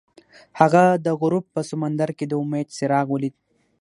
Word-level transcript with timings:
هغه 0.59 0.83
د 1.05 1.07
غروب 1.21 1.45
په 1.55 1.61
سمندر 1.69 2.09
کې 2.17 2.25
د 2.27 2.33
امید 2.41 2.67
څراغ 2.77 3.07
ولید. 3.11 3.35